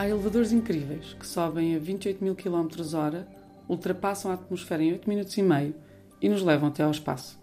[0.00, 3.28] Há elevadores incríveis que sobem a 28 mil km hora,
[3.68, 5.74] ultrapassam a atmosfera em 8 minutos e meio
[6.22, 7.38] e nos levam até ao espaço.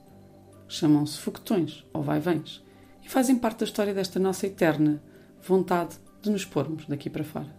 [0.67, 2.65] Chamam-se foguetões ou vai-vens
[3.05, 4.99] e fazem parte da história desta nossa eterna
[5.39, 7.55] vontade de nos pormos daqui para fora.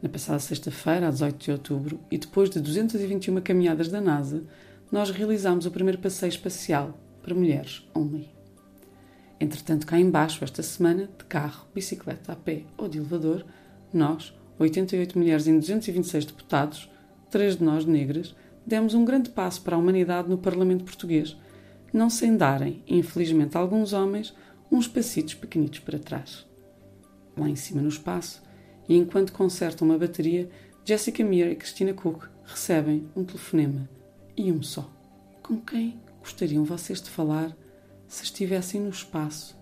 [0.00, 4.42] Na passada sexta-feira, a 18 de outubro, e depois de 221 caminhadas da NASA,
[4.90, 8.30] nós realizámos o primeiro passeio espacial para mulheres only.
[9.38, 13.44] Entretanto, cá embaixo, esta semana, de carro, bicicleta, a pé ou de elevador,
[13.96, 16.90] nós, 88 mulheres em 226 deputados,
[17.30, 18.34] três de nós negras,
[18.66, 21.36] demos um grande passo para a humanidade no Parlamento Português,
[21.92, 24.34] não sem darem, infelizmente, alguns homens
[24.70, 26.46] uns passitos pequenitos para trás.
[27.36, 28.42] Lá em cima no espaço,
[28.88, 30.48] e enquanto consertam uma bateria,
[30.84, 33.88] Jessica Meir e Christina Cook recebem um telefonema
[34.36, 34.90] e um só.
[35.42, 37.56] Com quem gostariam vocês de falar
[38.06, 39.56] se estivessem no espaço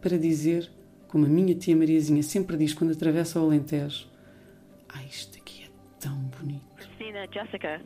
[0.00, 0.70] para dizer,
[1.10, 4.06] como a minha tia Mariazinha sempre diz quando atravessa o Alentejo,
[4.88, 6.62] ah, isto aqui é tão bonito.
[6.76, 7.80] Christina, Jessica,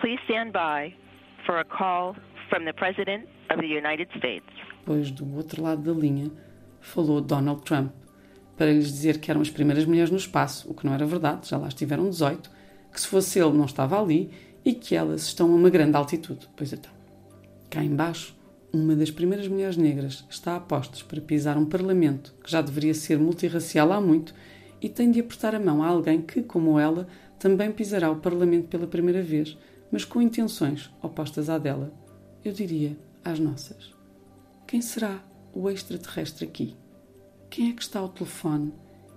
[0.00, 0.94] please stand by
[1.44, 2.14] for a call
[2.48, 4.46] from the President of the United States.
[4.84, 6.30] Pois do outro lado da linha
[6.80, 7.92] falou Donald Trump
[8.56, 11.48] para lhes dizer que eram as primeiras mulheres no espaço, o que não era verdade,
[11.48, 12.48] já lá estiveram 18,
[12.92, 14.30] que se fosse ele não estava ali
[14.64, 16.48] e que elas estão a uma grande altitude.
[16.56, 16.92] Pois então,
[17.68, 18.36] cá embaixo,
[18.72, 22.94] uma das primeiras mulheres negras está a postos para pisar um parlamento que já deveria
[22.94, 24.32] ser multirracial há muito
[24.80, 28.68] e tem de apertar a mão a alguém que, como ela, também pisará o parlamento
[28.68, 29.58] pela primeira vez,
[29.90, 31.92] mas com intenções opostas à dela.
[32.44, 33.94] Eu diria às nossas.
[34.66, 36.76] Quem será o extraterrestre aqui?
[37.50, 38.72] Quem é que está ao telefone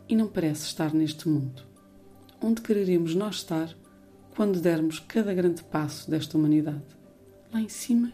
[0.10, 1.64] e não parece estar neste mundo?
[2.42, 3.70] Onde quereremos nós estar
[4.36, 6.82] quando dermos cada grande passo desta humanidade?
[7.54, 8.12] Lá em cima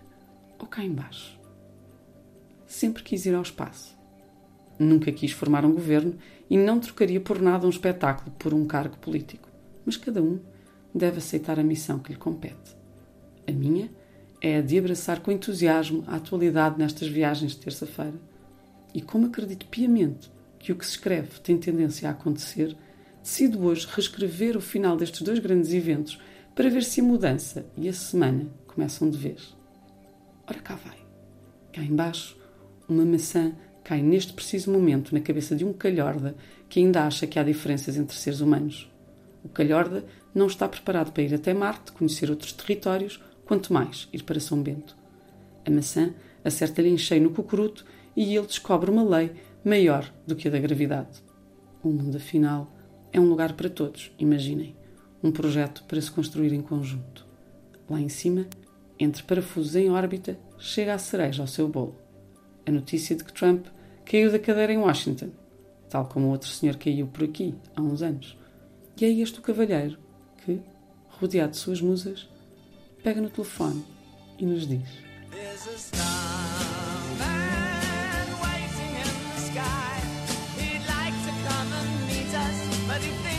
[0.60, 1.40] ou cá embaixo?
[2.68, 3.98] Sempre quis ir ao espaço.
[4.78, 6.16] Nunca quis formar um governo
[6.50, 9.50] e não trocaria por nada um espetáculo por um cargo político.
[9.86, 10.40] Mas cada um
[10.94, 12.76] deve aceitar a missão que lhe compete.
[13.48, 13.90] A minha
[14.42, 18.20] é a de abraçar com entusiasmo a atualidade nestas viagens de terça-feira.
[18.94, 22.76] E como acredito piamente que o que se escreve tem tendência a acontecer,
[23.22, 26.20] decido hoje reescrever o final destes dois grandes eventos
[26.56, 29.59] para ver se a mudança e a semana começam de vez.
[30.50, 30.98] Ora cá vai.
[31.72, 32.36] Cá embaixo,
[32.88, 36.36] uma maçã cai neste preciso momento na cabeça de um calhorda
[36.68, 38.92] que ainda acha que há diferenças entre seres humanos.
[39.44, 44.24] O calhorda não está preparado para ir até Marte, conhecer outros territórios quanto mais ir
[44.24, 44.98] para São Bento.
[45.66, 49.32] A maçã acerta-lhe em cheio no cucuruto e ele descobre uma lei
[49.64, 51.24] maior do que a da gravidade.
[51.84, 52.76] O mundo, afinal,
[53.14, 54.76] é um lugar para todos, imaginem.
[55.24, 57.26] Um projeto para se construir em conjunto.
[57.90, 58.48] Lá em cima,
[59.00, 61.96] entre parafusos em órbita, chega a cereja ao seu bolo.
[62.66, 63.68] A notícia de que Trump
[64.06, 65.30] caiu da cadeira em Washington,
[65.90, 68.38] tal como outro senhor caiu por aqui há uns anos.
[69.00, 69.98] E é este o cavalheiro
[70.44, 70.60] que,
[71.08, 72.30] rodeado de suas musas,
[73.02, 73.86] pega no telefone
[74.38, 74.90] e nos diz:
[80.90, 81.14] like
[81.74, 83.39] us, But he thinks.